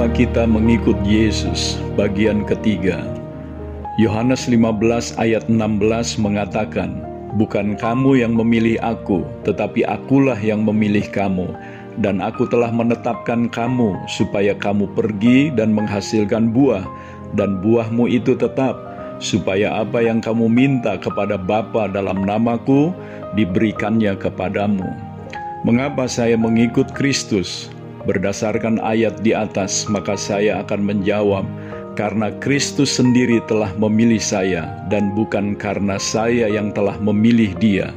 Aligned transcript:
Mengapa 0.00 0.16
kita 0.16 0.48
mengikut 0.48 0.96
Yesus? 1.04 1.76
Bagian 1.92 2.48
ketiga. 2.48 3.04
Yohanes 4.00 4.48
15 4.48 4.80
ayat 5.20 5.44
16 5.44 6.16
mengatakan, 6.16 7.04
Bukan 7.36 7.76
kamu 7.76 8.24
yang 8.24 8.32
memilih 8.32 8.80
aku, 8.80 9.28
tetapi 9.44 9.84
akulah 9.84 10.40
yang 10.40 10.64
memilih 10.64 11.04
kamu, 11.12 11.52
dan 12.00 12.24
aku 12.24 12.48
telah 12.48 12.72
menetapkan 12.72 13.52
kamu 13.52 13.92
supaya 14.08 14.56
kamu 14.56 14.88
pergi 14.96 15.52
dan 15.52 15.68
menghasilkan 15.76 16.48
buah, 16.48 16.88
dan 17.36 17.60
buahmu 17.60 18.08
itu 18.08 18.32
tetap, 18.32 18.80
supaya 19.20 19.84
apa 19.84 20.00
yang 20.00 20.24
kamu 20.24 20.48
minta 20.48 20.96
kepada 20.96 21.36
Bapa 21.36 21.92
dalam 21.92 22.24
namaku 22.24 22.96
diberikannya 23.36 24.16
kepadamu. 24.16 24.88
Mengapa 25.68 26.08
saya 26.08 26.40
mengikut 26.40 26.88
Kristus? 26.96 27.68
Berdasarkan 28.08 28.80
ayat 28.80 29.20
di 29.20 29.36
atas, 29.36 29.84
maka 29.84 30.16
saya 30.16 30.64
akan 30.64 30.80
menjawab, 30.88 31.44
karena 32.00 32.32
Kristus 32.40 32.96
sendiri 32.96 33.44
telah 33.44 33.76
memilih 33.76 34.22
saya, 34.22 34.72
dan 34.88 35.12
bukan 35.12 35.52
karena 35.52 36.00
saya 36.00 36.48
yang 36.48 36.72
telah 36.72 36.96
memilih 36.96 37.52
Dia. 37.60 37.92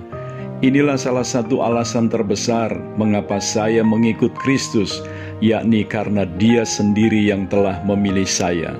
Inilah 0.59 0.95
salah 0.99 1.27
satu 1.27 1.63
alasan 1.63 2.11
terbesar 2.11 2.71
mengapa 2.99 3.39
saya 3.39 3.83
mengikut 3.83 4.31
Kristus, 4.35 4.99
yakni 5.39 5.87
karena 5.87 6.27
Dia 6.35 6.67
sendiri 6.67 7.19
yang 7.19 7.47
telah 7.47 7.79
memilih 7.87 8.27
saya. 8.27 8.75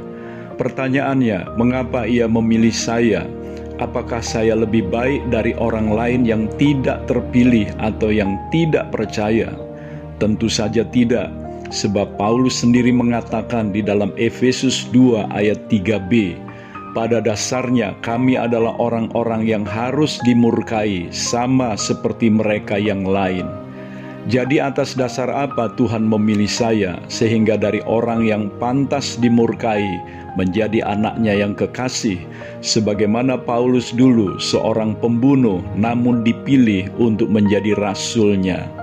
Pertanyaannya, 0.59 1.55
mengapa 1.55 2.03
Ia 2.03 2.27
memilih 2.27 2.75
saya? 2.75 3.23
Apakah 3.79 4.19
saya 4.19 4.59
lebih 4.59 4.91
baik 4.91 5.27
dari 5.31 5.55
orang 5.55 5.91
lain 5.91 6.27
yang 6.27 6.51
tidak 6.59 7.03
terpilih 7.07 7.67
atau 7.79 8.11
yang 8.11 8.35
tidak 8.53 8.91
percaya? 8.91 9.51
Tentu 10.23 10.47
saja 10.47 10.87
tidak, 10.87 11.27
sebab 11.67 12.15
Paulus 12.15 12.63
sendiri 12.63 12.95
mengatakan 12.95 13.75
di 13.75 13.83
dalam 13.83 14.15
Efesus 14.15 14.87
2 14.95 15.27
ayat 15.35 15.67
3b, 15.67 16.39
pada 16.95 17.19
dasarnya 17.19 17.91
kami 17.99 18.39
adalah 18.39 18.71
orang-orang 18.79 19.43
yang 19.43 19.67
harus 19.67 20.23
dimurkai 20.23 21.11
sama 21.11 21.75
seperti 21.75 22.31
mereka 22.31 22.79
yang 22.79 23.03
lain. 23.03 23.43
Jadi 24.31 24.63
atas 24.63 24.95
dasar 24.95 25.27
apa 25.27 25.75
Tuhan 25.75 26.07
memilih 26.07 26.47
saya 26.47 26.95
sehingga 27.11 27.59
dari 27.59 27.83
orang 27.83 28.23
yang 28.23 28.47
pantas 28.63 29.19
dimurkai 29.19 29.83
menjadi 30.39 30.87
anaknya 30.87 31.35
yang 31.35 31.51
kekasih 31.51 32.15
sebagaimana 32.63 33.35
Paulus 33.35 33.91
dulu 33.91 34.39
seorang 34.39 34.95
pembunuh 35.03 35.59
namun 35.75 36.23
dipilih 36.23 36.87
untuk 36.95 37.27
menjadi 37.27 37.75
rasulnya. 37.75 38.82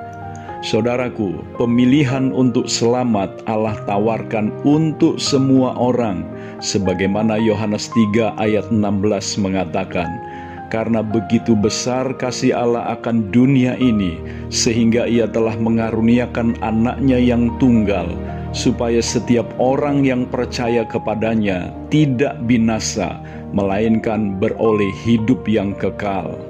Saudaraku, 0.61 1.41
pemilihan 1.57 2.37
untuk 2.37 2.69
selamat 2.69 3.49
Allah 3.49 3.81
tawarkan 3.89 4.53
untuk 4.69 5.17
semua 5.17 5.73
orang, 5.73 6.21
sebagaimana 6.61 7.41
Yohanes 7.41 7.89
3 7.97 8.37
ayat 8.37 8.69
16 8.69 9.41
mengatakan, 9.41 10.21
karena 10.69 11.01
begitu 11.01 11.57
besar 11.57 12.13
kasih 12.13 12.53
Allah 12.53 12.93
akan 12.93 13.33
dunia 13.33 13.73
ini, 13.81 14.21
sehingga 14.53 15.09
ia 15.09 15.25
telah 15.25 15.57
mengaruniakan 15.57 16.61
anaknya 16.61 17.17
yang 17.17 17.49
tunggal, 17.57 18.13
supaya 18.53 19.01
setiap 19.01 19.49
orang 19.57 20.05
yang 20.05 20.29
percaya 20.29 20.85
kepadanya 20.85 21.73
tidak 21.89 22.37
binasa, 22.45 23.17
melainkan 23.57 24.37
beroleh 24.37 24.93
hidup 25.09 25.41
yang 25.49 25.73
kekal 25.73 26.50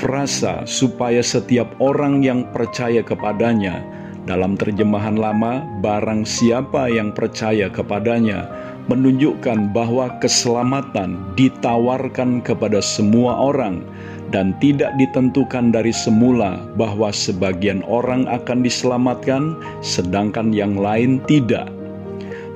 frasa 0.00 0.64
supaya 0.64 1.20
setiap 1.20 1.68
orang 1.76 2.24
yang 2.24 2.48
percaya 2.56 3.04
kepadanya 3.04 3.84
dalam 4.24 4.56
terjemahan 4.56 5.20
lama 5.20 5.60
barang 5.84 6.24
siapa 6.24 6.88
yang 6.88 7.12
percaya 7.12 7.68
kepadanya 7.68 8.48
menunjukkan 8.88 9.70
bahwa 9.76 10.10
keselamatan 10.18 11.20
ditawarkan 11.36 12.40
kepada 12.40 12.80
semua 12.80 13.36
orang 13.36 13.84
dan 14.34 14.56
tidak 14.62 14.90
ditentukan 14.96 15.74
dari 15.74 15.92
semula 15.92 16.58
bahwa 16.74 17.14
sebagian 17.14 17.84
orang 17.86 18.24
akan 18.26 18.64
diselamatkan 18.64 19.54
sedangkan 19.84 20.50
yang 20.50 20.78
lain 20.78 21.22
tidak 21.28 21.70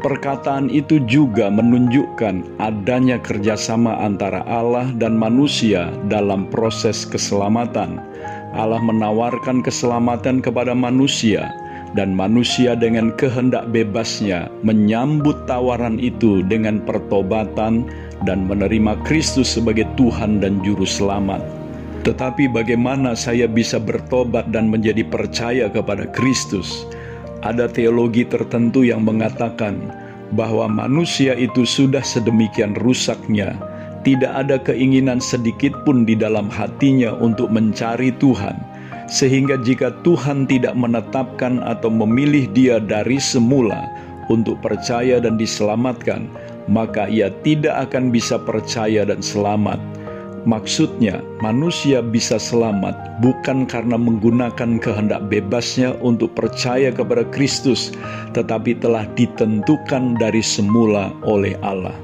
Perkataan 0.04 0.69
itu 0.69 1.00
juga 1.09 1.48
menunjukkan 1.48 2.60
adanya 2.60 3.16
kerjasama 3.25 4.04
antara 4.04 4.44
Allah 4.44 4.92
dan 5.00 5.16
manusia 5.16 5.88
dalam 6.12 6.44
proses 6.53 7.09
keselamatan. 7.09 7.97
Allah 8.53 8.84
menawarkan 8.84 9.65
keselamatan 9.65 10.44
kepada 10.44 10.76
manusia, 10.76 11.48
dan 11.97 12.12
manusia 12.12 12.76
dengan 12.76 13.16
kehendak 13.16 13.70
bebasnya 13.72 14.53
menyambut 14.60 15.48
tawaran 15.48 15.97
itu 15.97 16.44
dengan 16.44 16.84
pertobatan 16.84 17.88
dan 18.28 18.44
menerima 18.44 19.00
Kristus 19.09 19.56
sebagai 19.56 19.88
Tuhan 19.97 20.36
dan 20.36 20.60
Juru 20.60 20.84
Selamat. 20.84 21.41
Tetapi, 22.04 22.53
bagaimana 22.53 23.16
saya 23.16 23.48
bisa 23.48 23.81
bertobat 23.81 24.53
dan 24.53 24.69
menjadi 24.69 25.00
percaya 25.09 25.72
kepada 25.72 26.04
Kristus? 26.12 26.84
Ada 27.44 27.69
teologi 27.69 28.25
tertentu 28.25 28.82
yang 28.82 29.05
mengatakan 29.05 29.93
bahwa 30.32 30.66
manusia 30.66 31.37
itu 31.37 31.69
sudah 31.69 32.00
sedemikian 32.00 32.72
rusaknya, 32.81 33.55
tidak 34.03 34.32
ada 34.32 34.56
keinginan 34.59 35.21
sedikit 35.21 35.72
pun 35.84 36.09
di 36.09 36.16
dalam 36.16 36.49
hatinya 36.49 37.12
untuk 37.21 37.53
mencari 37.53 38.10
Tuhan, 38.16 38.56
sehingga 39.06 39.60
jika 39.60 39.93
Tuhan 40.03 40.49
tidak 40.49 40.72
menetapkan 40.75 41.60
atau 41.62 41.93
memilih 41.93 42.49
dia 42.56 42.81
dari 42.81 43.21
semula 43.21 43.84
untuk 44.33 44.56
percaya 44.65 45.21
dan 45.21 45.37
diselamatkan, 45.37 46.27
maka 46.66 47.04
ia 47.06 47.28
tidak 47.44 47.93
akan 47.93 48.09
bisa 48.09 48.41
percaya 48.41 49.04
dan 49.04 49.21
selamat 49.21 49.77
Maksudnya, 50.44 51.25
manusia 51.41 52.05
bisa 52.05 52.37
selamat 52.37 53.16
bukan 53.25 53.65
karena 53.65 53.97
menggunakan 53.97 54.77
kehendak 54.77 55.25
bebasnya 55.32 55.97
untuk 56.05 56.37
percaya 56.37 56.93
kepada 56.93 57.25
Kristus, 57.32 57.97
tetapi 58.37 58.77
telah 58.77 59.09
ditentukan 59.16 60.21
dari 60.21 60.44
semula 60.44 61.16
oleh 61.25 61.56
Allah. 61.65 61.97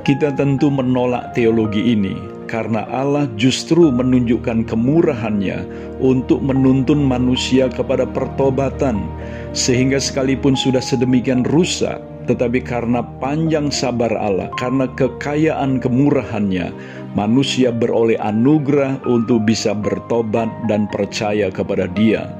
Kita 0.00 0.32
tentu 0.32 0.72
menolak 0.72 1.36
teologi 1.36 1.92
ini 1.92 2.37
karena 2.48 2.88
Allah 2.88 3.28
justru 3.36 3.92
menunjukkan 3.92 4.64
kemurahannya 4.64 5.68
untuk 6.00 6.40
menuntun 6.40 7.04
manusia 7.04 7.68
kepada 7.68 8.08
pertobatan, 8.08 9.04
sehingga 9.52 10.00
sekalipun 10.00 10.56
sudah 10.56 10.80
sedemikian 10.80 11.44
rusak, 11.46 12.00
tetapi 12.24 12.64
karena 12.64 13.04
panjang 13.20 13.68
sabar 13.68 14.10
Allah, 14.16 14.48
karena 14.56 14.88
kekayaan 14.96 15.78
kemurahannya, 15.78 16.72
manusia 17.12 17.68
beroleh 17.68 18.16
anugerah 18.20 19.00
untuk 19.04 19.44
bisa 19.44 19.76
bertobat 19.76 20.48
dan 20.66 20.88
percaya 20.88 21.52
kepada 21.52 21.84
Dia. 21.92 22.32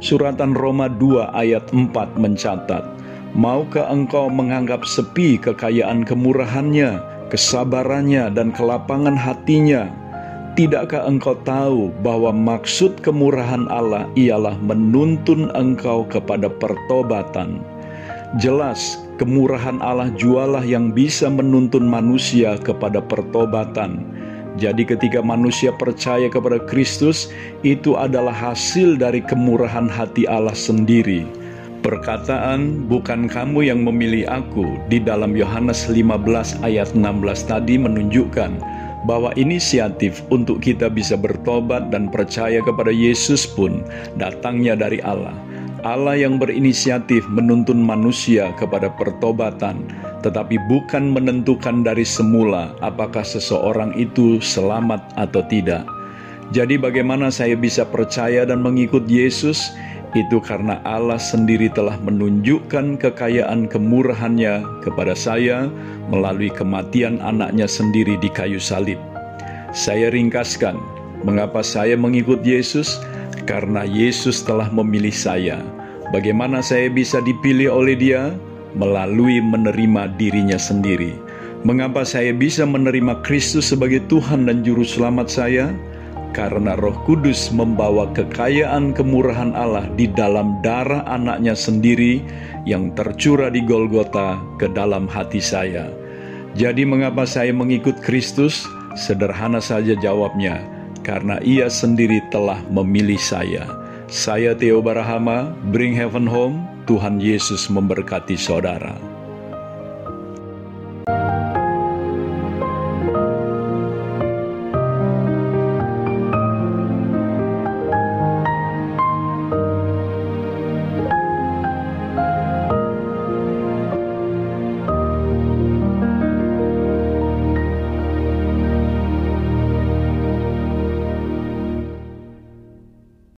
Suratan 0.00 0.56
Roma 0.56 0.88
2 0.88 1.36
ayat 1.36 1.66
4 1.74 1.92
mencatat, 2.16 2.82
Maukah 3.30 3.86
engkau 3.86 4.26
menganggap 4.26 4.82
sepi 4.82 5.38
kekayaan 5.38 6.02
kemurahannya, 6.02 6.98
kesabarannya, 7.30 8.34
dan 8.34 8.50
kelapangan 8.50 9.14
hatinya? 9.14 9.86
Tidakkah 10.58 11.06
engkau 11.06 11.38
tahu 11.46 11.94
bahwa 12.02 12.34
maksud 12.34 12.98
kemurahan 13.00 13.70
Allah 13.70 14.10
ialah 14.18 14.58
menuntun 14.58 15.46
engkau 15.54 16.04
kepada 16.10 16.50
pertobatan? 16.50 17.62
Jelas, 18.42 18.98
kemurahan 19.16 19.78
Allah 19.78 20.10
jualah 20.18 20.66
yang 20.66 20.90
bisa 20.90 21.30
menuntun 21.30 21.86
manusia 21.86 22.58
kepada 22.60 22.98
pertobatan. 22.98 24.02
Jadi, 24.58 24.84
ketika 24.84 25.22
manusia 25.22 25.70
percaya 25.70 26.26
kepada 26.26 26.58
Kristus, 26.66 27.30
itu 27.62 27.94
adalah 27.94 28.34
hasil 28.34 28.98
dari 28.98 29.22
kemurahan 29.22 29.86
hati 29.86 30.26
Allah 30.26 30.54
sendiri. 30.54 31.39
Perkataan 31.80 32.92
"bukan 32.92 33.24
kamu 33.24 33.72
yang 33.72 33.80
memilih 33.88 34.28
aku" 34.28 34.76
di 34.92 35.00
dalam 35.00 35.32
Yohanes 35.32 35.88
15 35.88 36.60
ayat 36.60 36.92
16 36.92 37.48
tadi 37.48 37.80
menunjukkan 37.80 38.60
bahwa 39.08 39.32
inisiatif 39.40 40.20
untuk 40.28 40.60
kita 40.60 40.92
bisa 40.92 41.16
bertobat 41.16 41.88
dan 41.88 42.12
percaya 42.12 42.60
kepada 42.60 42.92
Yesus 42.92 43.48
pun 43.48 43.80
datangnya 44.20 44.76
dari 44.76 45.00
Allah. 45.00 45.32
Allah 45.80 46.20
yang 46.20 46.36
berinisiatif 46.36 47.24
menuntun 47.32 47.80
manusia 47.80 48.52
kepada 48.60 48.92
pertobatan, 49.00 49.88
tetapi 50.20 50.60
bukan 50.68 51.16
menentukan 51.16 51.80
dari 51.80 52.04
semula 52.04 52.76
apakah 52.84 53.24
seseorang 53.24 53.96
itu 53.96 54.36
selamat 54.44 55.00
atau 55.16 55.40
tidak. 55.48 55.88
Jadi, 56.50 56.76
bagaimana 56.76 57.30
saya 57.30 57.54
bisa 57.54 57.86
percaya 57.86 58.42
dan 58.42 58.60
mengikut 58.60 59.06
Yesus? 59.06 59.70
Itu 60.12 60.42
karena 60.42 60.82
Allah 60.82 61.22
sendiri 61.22 61.70
telah 61.70 61.94
menunjukkan 62.02 62.98
kekayaan 62.98 63.70
kemurahannya 63.70 64.82
kepada 64.82 65.14
saya 65.14 65.70
melalui 66.10 66.50
kematian 66.50 67.22
anaknya 67.22 67.70
sendiri 67.70 68.18
di 68.18 68.26
kayu 68.26 68.58
salib. 68.58 68.98
Saya 69.70 70.10
ringkaskan, 70.10 70.74
mengapa 71.22 71.62
saya 71.62 71.94
mengikut 71.94 72.42
Yesus? 72.42 72.98
Karena 73.46 73.86
Yesus 73.86 74.42
telah 74.42 74.66
memilih 74.70 75.14
saya. 75.14 75.62
Bagaimana 76.10 76.58
saya 76.58 76.90
bisa 76.90 77.22
dipilih 77.22 77.70
oleh 77.70 77.94
Dia? 77.94 78.34
melalui 78.74 79.42
menerima 79.42 80.14
dirinya 80.14 80.58
sendiri. 80.58 81.16
Mengapa 81.60 82.08
saya 82.08 82.32
bisa 82.32 82.64
menerima 82.64 83.20
Kristus 83.20 83.68
sebagai 83.68 84.00
Tuhan 84.08 84.48
dan 84.48 84.64
Juru 84.64 84.86
Selamat 84.86 85.28
saya? 85.28 85.68
Karena 86.30 86.78
Roh 86.78 86.94
Kudus 87.10 87.50
membawa 87.50 88.06
kekayaan 88.14 88.94
kemurahan 88.94 89.50
Allah 89.58 89.90
di 89.98 90.06
dalam 90.06 90.62
darah 90.62 91.02
anaknya 91.10 91.58
sendiri 91.58 92.22
yang 92.62 92.94
tercurah 92.94 93.50
di 93.50 93.66
Golgota 93.66 94.38
ke 94.62 94.70
dalam 94.70 95.10
hati 95.10 95.42
saya. 95.42 95.90
Jadi 96.54 96.86
mengapa 96.86 97.26
saya 97.26 97.50
mengikut 97.50 97.98
Kristus? 98.02 98.62
Sederhana 98.98 99.62
saja 99.62 99.94
jawabnya, 99.98 100.62
karena 101.06 101.38
ia 101.46 101.70
sendiri 101.70 102.18
telah 102.34 102.58
memilih 102.70 103.18
saya. 103.18 103.66
Saya 104.10 104.58
Theo 104.58 104.82
Barahama, 104.82 105.54
Bring 105.70 105.94
Heaven 105.94 106.26
Home, 106.26 106.66
Tuhan 106.90 107.22
Yesus 107.22 107.70
memberkati 107.70 108.34
saudara. 108.34 109.09